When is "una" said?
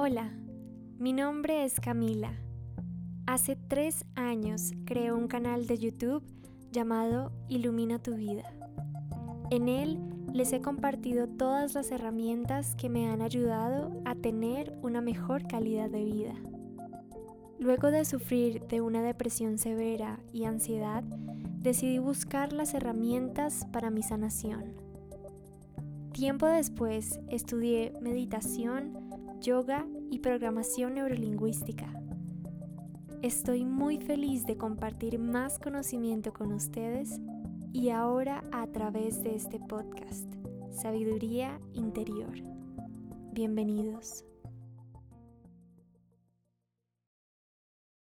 14.82-15.00, 18.80-19.02